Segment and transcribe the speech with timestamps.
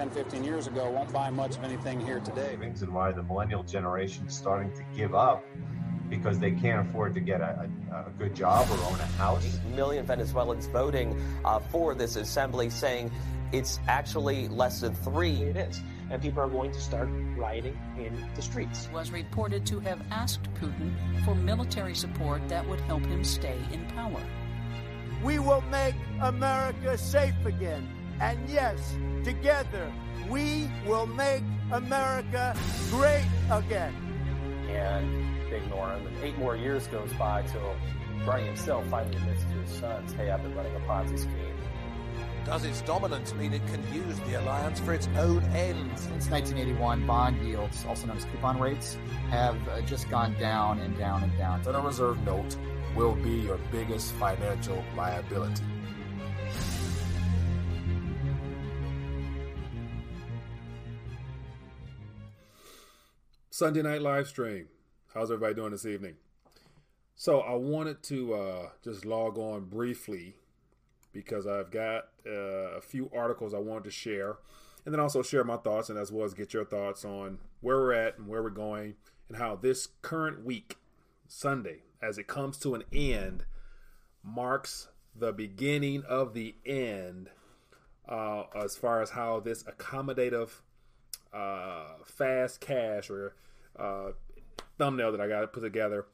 [0.00, 2.56] 10, 15 years ago won't buy much of anything here today.
[2.58, 5.44] And why the millennial generation is starting to give up
[6.08, 9.44] because they can't afford to get a, a, a good job or own a house.
[9.44, 13.10] Eight million Venezuelans voting uh, for this assembly saying
[13.52, 15.42] it's actually less than three.
[15.42, 15.82] It is.
[16.08, 18.88] And people are going to start rioting in the streets.
[18.94, 20.94] Was reported to have asked Putin
[21.26, 24.22] for military support that would help him stay in power.
[25.22, 27.99] We will make America safe again.
[28.20, 29.90] And yes, together,
[30.28, 31.42] we will make
[31.72, 32.54] America
[32.90, 33.94] great again.
[34.68, 36.06] And they ignore him.
[36.06, 37.74] And eight more years goes by till
[38.24, 41.56] Bernie himself finally admits to his sons, hey, I've been running a Ponzi scheme.
[42.44, 46.02] Does its dominance mean it can use the alliance for its own ends?
[46.02, 48.98] Since 1981, bond yields, also known as coupon rates,
[49.30, 51.62] have uh, just gone down and down and down.
[51.62, 52.56] Federal Reserve note
[52.94, 55.62] will be your biggest financial liability.
[63.60, 64.68] Sunday night live stream.
[65.12, 66.14] How's everybody doing this evening?
[67.14, 70.36] So I wanted to uh, just log on briefly
[71.12, 74.38] because I've got uh, a few articles I wanted to share,
[74.86, 77.76] and then also share my thoughts and as well as get your thoughts on where
[77.76, 78.94] we're at and where we're going,
[79.28, 80.78] and how this current week,
[81.28, 83.44] Sunday, as it comes to an end,
[84.24, 87.28] marks the beginning of the end
[88.08, 90.62] uh, as far as how this accommodative
[91.34, 93.34] uh, fast cash or
[93.80, 94.12] uh,
[94.78, 96.06] thumbnail that I got put together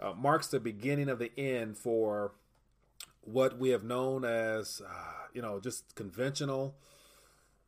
[0.00, 2.32] uh, marks the beginning of the end for
[3.22, 6.74] what we have known as, uh, you know, just conventional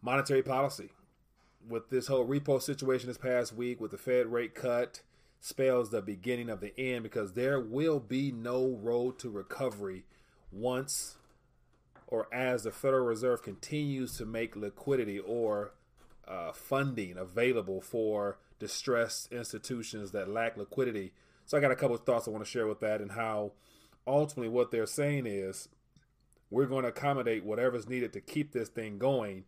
[0.00, 0.90] monetary policy.
[1.68, 5.02] With this whole repo situation this past week, with the Fed rate cut,
[5.40, 10.04] spells the beginning of the end because there will be no road to recovery
[10.52, 11.16] once
[12.06, 15.72] or as the Federal Reserve continues to make liquidity or
[16.26, 21.12] uh, funding available for distressed institutions that lack liquidity.
[21.46, 23.52] So I got a couple of thoughts I want to share with that and how
[24.06, 25.68] ultimately what they're saying is
[26.50, 29.44] we're going to accommodate whatever's needed to keep this thing going.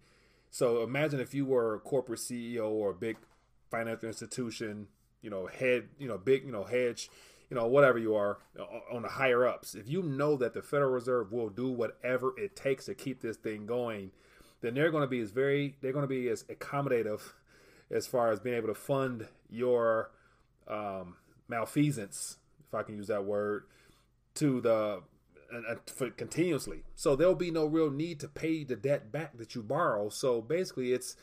[0.51, 3.19] So imagine if you were a corporate CEO or a big
[3.71, 4.89] financial institution,
[5.21, 7.09] you know, head, you know, big, you know, hedge,
[7.49, 8.39] you know, whatever you are
[8.93, 9.75] on the higher ups.
[9.75, 13.37] If you know that the Federal Reserve will do whatever it takes to keep this
[13.37, 14.11] thing going,
[14.61, 17.33] then they're going to be as very, they're going to be as accommodative
[17.93, 20.11] as far as being able to fund your
[20.67, 21.17] um,
[21.49, 23.65] malfeasance, if I can use that word,
[24.37, 25.03] to the
[25.53, 26.83] uh, for continuously.
[26.95, 30.09] So there'll be no real need to pay the debt back that you borrow.
[30.09, 31.17] So basically, it's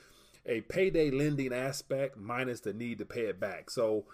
[0.46, 3.70] a payday lending aspect minus the need to pay it back.
[3.72, 4.06] So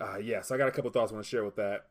[0.00, 1.86] uh, yes, yeah, so I got a couple thoughts I want to share with that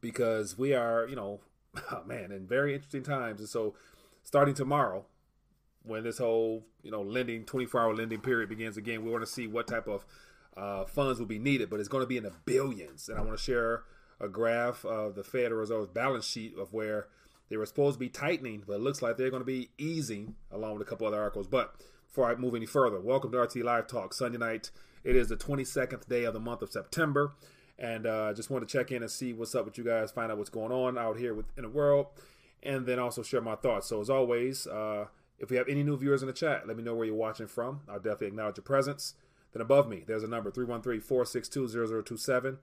[0.00, 1.40] because we are, you know,
[1.90, 3.40] oh man, in very interesting times.
[3.40, 3.74] And so
[4.22, 5.06] starting tomorrow,
[5.84, 9.30] when this whole you know lending 24 hour lending period begins again we want to
[9.30, 10.04] see what type of
[10.56, 13.08] uh, funds will be needed but it's going to be in the billions.
[13.08, 13.82] And i want to share
[14.20, 17.08] a graph of the federal reserve's balance sheet of where
[17.48, 20.34] they were supposed to be tightening but it looks like they're going to be easing
[20.50, 21.46] along with a couple other articles.
[21.46, 21.74] But
[22.08, 24.70] before i move any further welcome to rt live talk sunday night.
[25.02, 27.34] It is the 22nd day of the month of september
[27.78, 30.30] and uh, just want to check in and see what's up with you guys find
[30.30, 32.06] out what's going on out here within the world
[32.62, 33.88] and then also share my thoughts.
[33.88, 35.06] So as always uh,
[35.38, 37.46] if we have any new viewers in the chat, let me know where you're watching
[37.46, 37.80] from.
[37.88, 39.14] I'll definitely acknowledge your presence.
[39.52, 42.58] Then above me, there's a number 313 462 0027.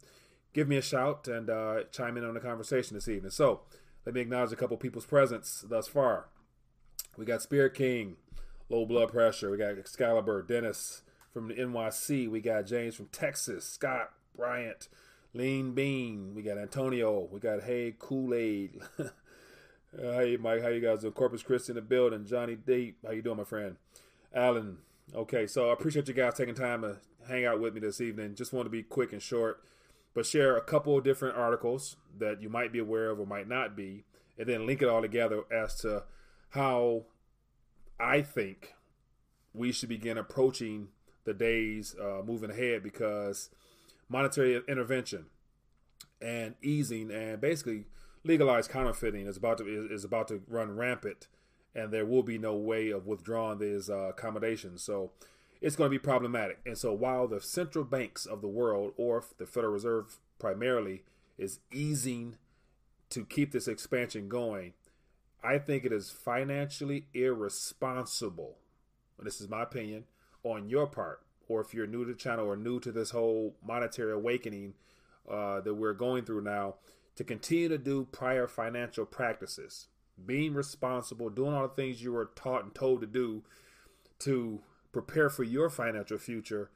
[0.53, 3.31] Give me a shout and uh, chime in on the conversation this evening.
[3.31, 3.61] So,
[4.05, 6.25] let me acknowledge a couple people's presence thus far.
[7.17, 8.15] We got Spirit King,
[8.69, 9.51] low blood pressure.
[9.51, 12.29] We got Excalibur, Dennis from the NYC.
[12.29, 14.87] We got James from Texas, Scott, Bryant,
[15.33, 16.33] Lean Bean.
[16.33, 17.29] We got Antonio.
[17.31, 18.81] We got Hey Kool Aid.
[19.93, 21.11] Uh, hey, Mike, how you guys doing?
[21.11, 22.25] Corpus Christi in the building.
[22.25, 23.75] Johnny Deep, how you doing, my friend?
[24.33, 24.77] Alan,
[25.13, 28.35] okay, so I appreciate you guys taking time to hang out with me this evening.
[28.35, 29.61] Just want to be quick and short,
[30.13, 33.49] but share a couple of different articles that you might be aware of or might
[33.49, 34.05] not be,
[34.37, 36.03] and then link it all together as to
[36.51, 37.03] how
[37.99, 38.75] I think
[39.53, 40.87] we should begin approaching
[41.25, 43.49] the days uh, moving ahead because
[44.07, 45.25] monetary intervention
[46.21, 47.87] and easing and basically–
[48.23, 51.27] legalized counterfeiting is about to is, is about to run rampant,
[51.75, 54.83] and there will be no way of withdrawing these uh, accommodations.
[54.83, 55.11] So
[55.61, 56.59] it's going to be problematic.
[56.65, 61.03] And so while the central banks of the world, or the Federal Reserve primarily,
[61.37, 62.37] is easing
[63.09, 64.73] to keep this expansion going,
[65.43, 68.57] I think it is financially irresponsible.
[69.19, 70.05] This is my opinion
[70.43, 73.55] on your part, or if you're new to the channel or new to this whole
[73.63, 74.73] monetary awakening
[75.29, 76.75] uh, that we're going through now
[77.21, 79.89] to continue to do prior financial practices,
[80.25, 83.43] being responsible, doing all the things you were taught and told to do
[84.17, 84.59] to
[84.91, 86.71] prepare for your financial future,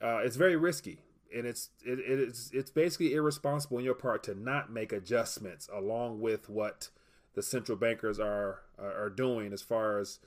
[0.00, 1.00] uh, it's very risky,
[1.36, 6.20] and it's it, it's it's basically irresponsible on your part to not make adjustments along
[6.20, 6.88] with what
[7.34, 10.20] the central bankers are are doing as far as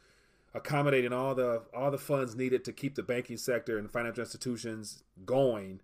[0.53, 5.01] accommodating all the all the funds needed to keep the banking sector and financial institutions
[5.25, 5.79] going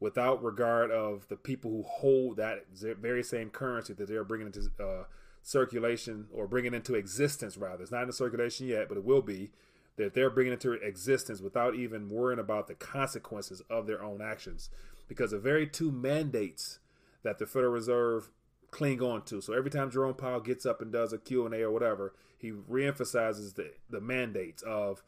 [0.00, 4.70] without regard of the people who hold that very same currency that they're bringing into
[4.82, 5.04] uh,
[5.42, 7.82] circulation or bringing into existence rather.
[7.82, 9.50] It's not in circulation yet but it will be
[9.96, 14.70] that they're bringing into existence without even worrying about the consequences of their own actions.
[15.06, 16.78] Because the very two mandates
[17.22, 18.30] that the federal reserve
[18.70, 21.70] cling on to so every time jerome powell gets up and does a q&a or
[21.70, 25.02] whatever he reemphasizes the, the mandates of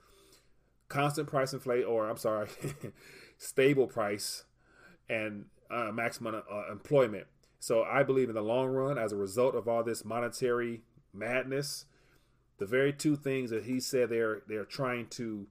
[0.88, 2.48] constant price inflation or i'm sorry
[3.38, 4.44] stable price
[5.08, 7.26] and uh, maximum uh, employment.
[7.58, 10.82] So I believe in the long run, as a result of all this monetary
[11.12, 11.84] madness,
[12.58, 15.46] the very two things that he said they're they're trying to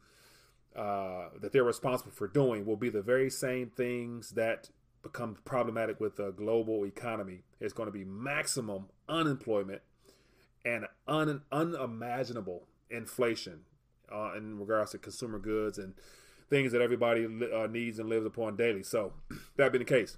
[0.76, 4.70] uh, that they're responsible for doing will be the very same things that
[5.04, 7.44] become problematic with the global economy.
[7.60, 9.82] It's going to be maximum unemployment
[10.64, 13.62] and un, unimaginable inflation
[14.12, 15.96] uh, in regards to consumer goods and
[16.52, 18.84] things that everybody uh, needs and lives upon daily.
[18.84, 19.14] So,
[19.56, 20.18] that being the case,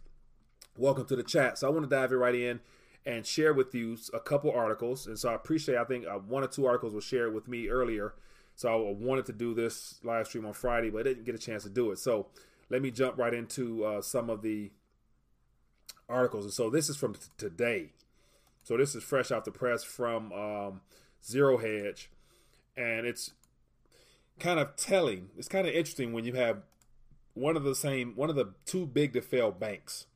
[0.76, 1.58] welcome to the chat.
[1.58, 2.60] So, I want to dive right in
[3.06, 5.08] and share with you a couple articles.
[5.08, 7.70] And so, I appreciate, I think uh, one or two articles were shared with me
[7.70, 8.16] earlier.
[8.56, 11.40] So, I wanted to do this live stream on Friday, but I didn't get a
[11.40, 12.00] chance to do it.
[12.00, 12.28] So,
[12.70, 14.72] let me jump right into uh, some of the
[16.10, 16.46] articles.
[16.46, 17.94] And so, this is from t- today.
[18.64, 20.82] So, this is fresh off the press from um,
[21.24, 22.10] Zero Hedge.
[22.76, 23.34] And it's
[24.40, 25.30] kind of telling.
[25.38, 26.64] It's kind of interesting when you have
[27.34, 30.08] one of the same, one of the too big to fail banks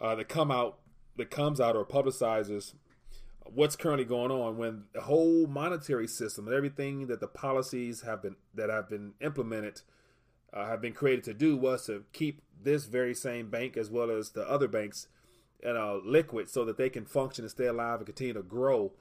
[0.00, 0.78] uh, that come out,
[1.16, 2.74] that comes out or publicizes
[3.44, 8.22] what's currently going on when the whole monetary system and everything that the policies have
[8.22, 9.80] been that have been implemented
[10.54, 14.10] uh, have been created to do was to keep this very same bank as well
[14.10, 15.08] as the other banks
[15.62, 18.92] you know, liquid so that they can function and stay alive and continue to grow.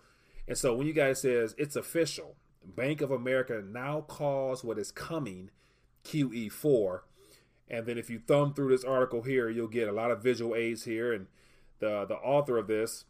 [0.48, 2.36] And so when you guys says it's official,
[2.66, 5.50] Bank of America now calls what is coming
[6.06, 7.02] QE4.
[7.70, 10.56] And then if you thumb through this article here, you'll get a lot of visual
[10.56, 11.14] aids here.
[11.14, 11.28] And
[11.80, 13.06] the the author of this,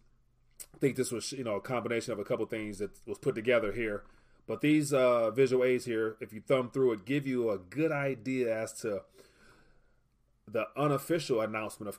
[0.74, 3.36] I think this was you know a combination of a couple things that was put
[3.36, 4.03] together here.
[4.48, 7.92] But these uh, visual aids here, if you thumb through it, give you a good
[7.92, 9.04] idea as to
[10.47, 11.95] the unofficial announcement of